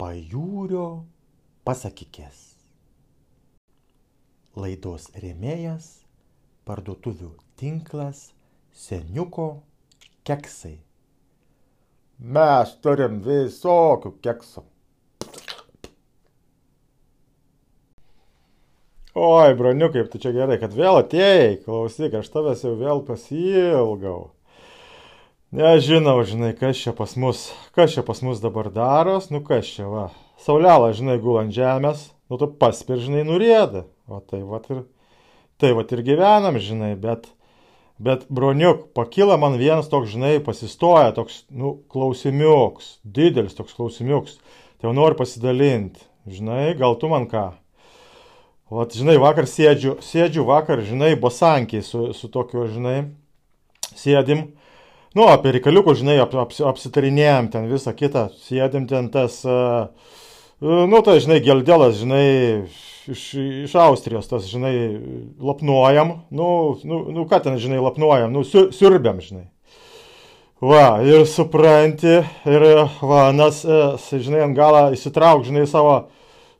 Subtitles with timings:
[0.00, 1.04] pajūrio
[1.66, 2.40] pasakykės.
[4.54, 5.86] Laidos rėmėjas-
[6.66, 8.30] parduotuvių tinklas
[8.74, 9.48] Seniuko
[10.26, 10.76] keksai.
[12.18, 14.64] Mes turim visokių keksų.
[19.14, 24.33] Oi, broniukai, tu čia gerai, kad vėl atėjai, klausyk, aš tavęs jau vėl pasilgau.
[25.54, 27.44] Nežinau, žinai, kas čia pas mus,
[27.78, 30.08] kas čia pas mus dabar daros, nu kas čia, va.
[30.42, 33.84] Saulelą, žinai, gul ant žemės, nu tu paspir, žinai, nurėda.
[34.10, 34.80] O tai va ir,
[35.62, 37.28] tai va ir gyvenam, žinai, bet,
[38.02, 44.40] bet broniuk, pakyla man vienas toks, žinai, pasistoja toks, nu, klausimiuks, didelis toks klausimiuks.
[44.80, 47.44] Tai jau noriu pasidalinti, žinai, gal tu man ką.
[48.74, 53.04] Vat, žinai, vakar sėdžiu, sėdžiu vakar, žinai, bosankiai su, su tokiu, žinai,
[53.94, 54.48] sėdim.
[55.14, 59.92] Nu, apie reikaliukus, žinai, ap, ap, apsitarinėjom ten visą kitą, sėdim ten tas, uh,
[60.58, 62.24] nu, tai, žinai, geldėlas, žinai,
[63.14, 63.22] iš,
[63.68, 64.72] iš Austrijos, tas, žinai,
[65.38, 66.48] lapnuojam, nu,
[66.82, 69.46] nu, nu, ką ten, žinai, lapnuojam, nu, siur, siurbiam, žinai.
[70.64, 72.18] Va, ir supranti,
[72.50, 72.68] ir,
[72.98, 73.62] va, nas,
[74.10, 75.96] žinai, ant galą įsitrauk, žinai, savo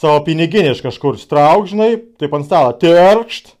[0.00, 3.54] savo piniginį iš kažkur strauk, žinai, taip ant stalo, terkšt,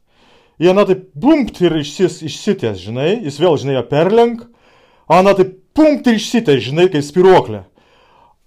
[0.60, 4.42] Jena taip bumpt ir išsis, išsitės, žinai, jis vėl, žinai, ją perlenk,
[5.10, 7.64] Ana taip pumpt ir išsitės, žinai, kaip spiruoklė.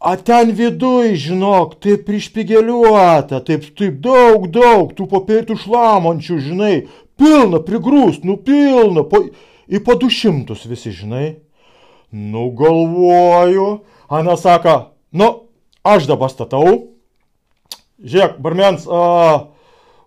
[0.04, 6.74] A ten viduj, žinok, taip išpigeliuota, taip, taip daug, daug, tų popėtų šlamančių, žinai,
[7.20, 9.24] pilna, prigrūst, nu pilna, po,
[9.68, 11.38] į po du šimtus visi, žinai.
[12.12, 13.70] Nu galvoju,
[14.14, 14.76] Ana sako,
[15.16, 15.30] nu,
[15.88, 16.94] aš dabar statau,
[18.04, 19.54] Žiūrėk, barmens, uh,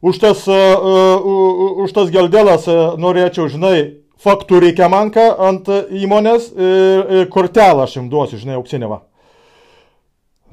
[0.05, 6.53] už tas, uh, uh, už tas geldelas uh, norėčiau, žinai, faktų reikia manka ant įmonės
[6.55, 9.03] ir, ir kortelą aš jums duosiu, žinai, auksinę va.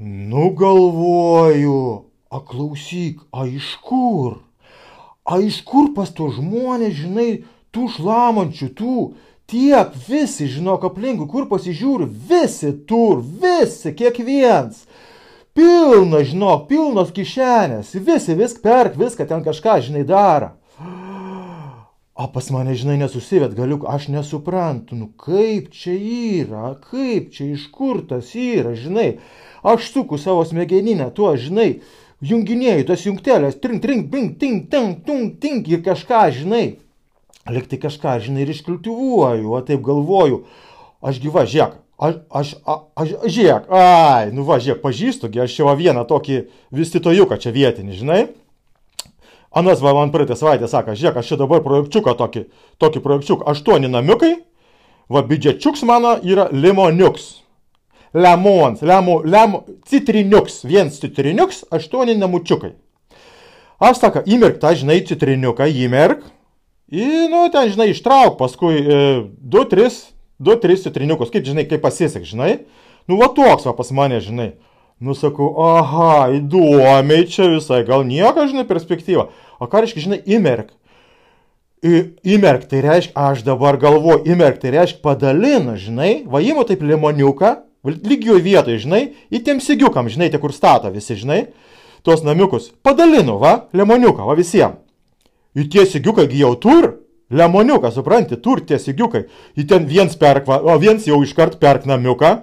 [0.00, 4.40] Nu galvoju, a klausyk, a iš kur?
[5.24, 7.28] A iš kur pas to žmonės, žinai,
[7.72, 8.96] tų šlamančių, tų
[9.50, 14.84] tiek visi, žinok, aplinkui, kur pasižiūriu, visi tur, visi, kiekvienas.
[15.54, 17.94] Pilna, žinok, pilnos kišenės.
[18.02, 20.56] Visi vis perk, viską ten kažką, žinai, daro.
[22.14, 27.64] O pas mane, žinai, nesusivet galiuk, aš nesuprantu, nu kaip čia yra, kaip čia iš
[27.74, 29.16] kur tas yra, žinai.
[29.66, 31.80] Aš suku savo smegeninę tuo, žinai,
[32.22, 36.76] junginėjau tas jungtelės, trink, trink, bing, ting, ting, tung, ting ir kažką, žinai.
[37.50, 40.44] Liktai kažką, žinai, ir iškultivuoju, o taip galvoju.
[41.02, 42.48] Aš gyva, žiūrėk, Aš, aš,
[42.98, 46.40] aš, žiūrėk, ai, nu va, žiūrėk, pažįstu, aš va vieną tokį
[46.74, 48.22] vystytojuką čia vietinį, žinai.
[49.54, 52.44] Anas va man praeitą savaitę sako, žiūrėk, aš čia dabar projekčiuką tokį,
[52.82, 54.34] tokį projekčiuką, aštuoni namiukai,
[55.12, 57.30] va biudžečiuks mano yra limoniuks.
[58.14, 62.74] Lemons, lemo, lemo, citriniuks, viens citriniuks, aštuoni namučiukai.
[63.82, 66.22] Aš sako, įmerk tą, žinai, citriniuką, įmerk.
[66.94, 68.98] Ir, nu, ten, žinai, ištrauk, paskui e,
[69.42, 70.04] du, tris
[70.38, 72.64] du, tris citriniukus, kaip žinai, kaip pasisek, žinai.
[73.08, 74.54] Nu, va toks va pas mane, žinai.
[75.02, 79.28] Nu, sakau, aha, įdomiai čia visai, gal nieko, žinai, perspektyva.
[79.60, 80.72] O ką reiškia, žinai, įmerk.
[81.84, 82.00] Į,
[82.36, 87.52] įmerk, tai reiškia, aš dabar galvoju, įmerk, tai reiškia padalina, žinai, va įmu taip limoniuką,
[87.84, 91.42] lygioj vietoje, žinai, į tiem sigiukam, žinai, tie kur stato visi, žinai,
[92.06, 94.80] tuos namiukus, padalinu, va, limoniuką, va visiems.
[95.54, 96.94] Ir tie sigiukai jau tur,
[97.34, 99.24] Lemoniuką, supranti, turtie sigiukai.
[99.56, 102.34] Į ten viens perk, o viens jau iškart perk namiuką.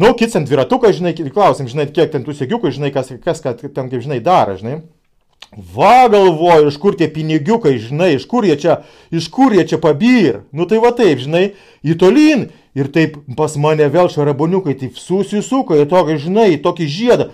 [0.00, 3.88] Nu, kits ant dviratuką, žinai, klausim, žinai, kiek ten tų sigiukų, žinai, kas, kas ten,
[3.90, 4.82] kaip žinai, daro, žinai.
[5.50, 8.76] Va galvoju, iš kur tie pinigiukai, žinai, iš kur jie čia,
[9.10, 10.44] iš kur jie čia pabyr.
[10.54, 11.50] Nu tai va taip, žinai,
[11.82, 12.50] į tolyn.
[12.78, 17.26] Ir taip pas mane vėl šaraboniukai taip susisuko į tokį, žinai, į tokį žiedą.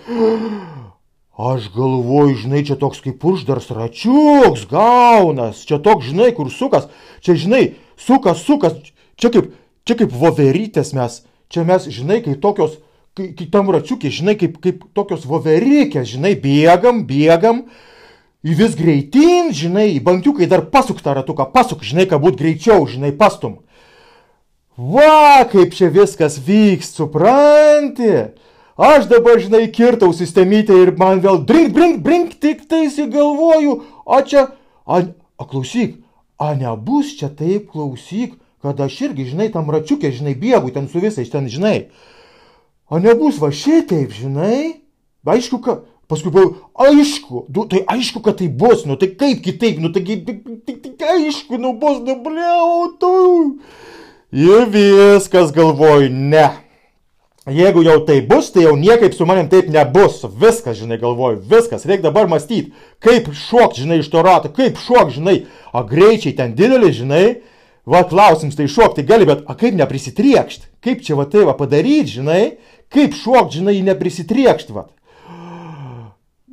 [1.36, 6.86] Aš galvoju, žinai, čia toks kaip uždars račiuks gaunas, čia toks, žinai, kur sukas,
[7.20, 8.78] čia, žinai, sukas, sukas,
[9.20, 9.50] čia kaip,
[9.84, 11.18] čia kaip voverytės mes,
[11.52, 12.78] čia mes, žinai, kai tokios,
[13.12, 17.66] kai, kai tam račiukė, žinai, kaip, kaip tokios voverykės, žinai, bėgam, bėgam,
[18.46, 23.10] į vis greitin, žinai, bankiukai dar pasuk tą ratuką, pasuk, žinai, kad būt greičiau, žinai,
[23.18, 23.58] pastum.
[24.76, 28.12] Va, kaip čia viskas vyks, supranti?
[28.76, 34.18] Aš dabar, žinai, kirtau sistemytę ir man vėl brink, brink, brink, tik tais įgalvoju, o
[34.28, 34.50] čia,
[34.84, 35.00] a,
[35.40, 35.96] a klausyk,
[36.38, 41.00] a nebus čia taip klausyk, kad aš irgi, žinai, tam račiukė, žinai, bėgu ten su
[41.02, 41.88] visais ten, žinai.
[42.92, 44.84] O nebus va šitaip, žinai?
[45.26, 49.80] Aišku, kad, paskui pagalvoju, aišku, nu, tai aišku, kad tai bus, nu tai kaip kitaip,
[49.82, 53.16] nu taigi, tai, tai, tai aišku, nu bus, nu bliau, tu.
[54.36, 56.46] Ir viskas galvoju, ne.
[57.46, 60.24] jeigu jau tai bus, tai jau niekaip su manim taip nebus.
[60.40, 65.14] Viskas, žinai, galvoju, viskas, reikia dabar mąstyti, kaip šok, žinai, iš to rato, kaip šok,
[65.14, 65.36] žinai,
[65.70, 67.24] o greičiai ten didelį, žinai,
[67.86, 71.54] va klausims, tai šok, tai gali, bet a kaip neprisitriekšt, kaip čia va tai va
[71.58, 72.42] padaryti, žinai,
[72.90, 74.88] kaip šok, žinai, neprisitriekšt, va.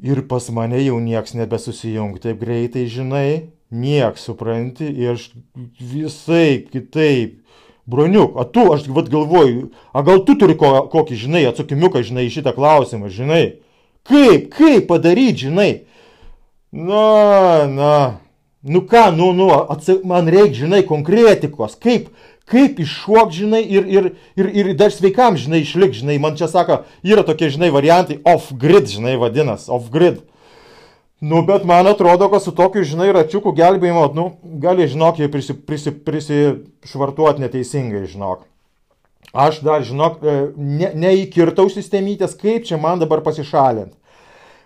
[0.04, 5.30] Ir pas mane jau nieks nebesusijung taip greitai, žinai, nieks supranti, ir aš
[5.80, 7.40] visai kitaip
[7.86, 12.30] Broniuk, o tu, aš vad galvoju, a gal tu turi ko, kokį, žinai, atsakimiuką, žinai,
[12.32, 13.58] šitą klausimą, žinai.
[14.08, 15.72] Kaip, kaip padaryti, žinai.
[16.72, 17.98] Na, na.
[18.64, 21.76] Nu ką, nu, nu, atsak, man reikia, žinai, konkretikos.
[21.76, 22.08] Kaip,
[22.48, 24.06] kaip iššok, žinai, ir, ir,
[24.40, 26.16] ir, ir dar sveikam, žinai, išlik, žinai.
[26.24, 30.22] Man čia sako, yra tokie, žinai, variantai off-grid, žinai, vadinasi, off-grid.
[31.24, 34.30] Nu, bet man atrodo, kad su tokiu, žinai, račiukų gelbėjimo, nu,
[34.64, 38.48] gali, žinok, jie prisi, prisi, prisišvartuoti neteisingai, žinok.
[39.32, 43.96] Aš dar, žinok, e, ne, neįkirtau sistemytės, kaip čia man dabar pasišalinti.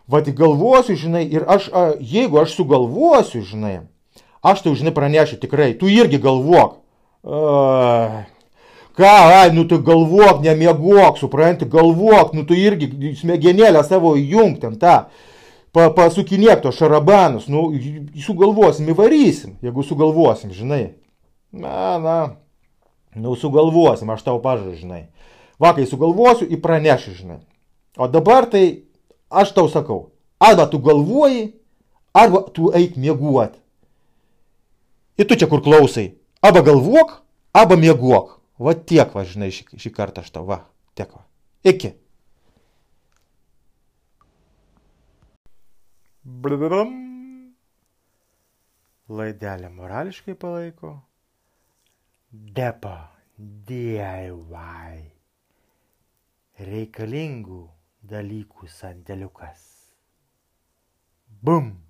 [0.07, 3.81] Vat galvosiu, žinai, ir aš, a, jeigu aš sugalvosiu, žinai,
[4.39, 6.77] aš tau, žinai, pranešiu tikrai, tu irgi galvok.
[7.27, 8.21] Uh,
[8.95, 14.79] ką, ai, nu tu galvok, nemiegok, supranti, galvok, nu tu irgi smegenėlę savo įjungti ten
[14.79, 14.95] tą.
[15.75, 17.67] Pa, pasukinėk to šarabanus, nu,
[18.23, 20.95] sugalvosim, įvarysim, jeigu sugalvosim, žinai.
[21.51, 22.17] Na, na,
[23.11, 25.09] nu, sugalvosim, aš tau pažadu, žinai.
[25.59, 27.41] Vakai sugalvosiu, įpranešiu, žinai.
[27.99, 28.86] O dabar tai
[29.29, 31.53] aš tau sakau, arba tu galvoji,
[32.13, 33.55] arba tu eik mieguot.
[35.17, 37.21] Ir tu čia kur klausai, arba galvok,
[37.53, 38.37] arba mieguok.
[38.57, 40.63] Va tiek, va, žinai, šį, šį kartą aš tau, va,
[40.97, 41.21] tiek, va.
[41.67, 41.93] Iki.
[46.23, 46.95] Blum.
[49.07, 50.97] Laidelė morališkai palaiko.
[52.31, 52.97] Depa
[53.37, 54.97] DIY.
[56.67, 57.61] Reikalingų
[58.11, 59.65] dalykų sandėliukas.
[61.43, 61.86] Bum.